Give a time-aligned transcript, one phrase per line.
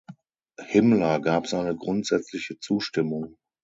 [0.65, 3.37] Himmler gab seine grundsätzliche Zustimmung.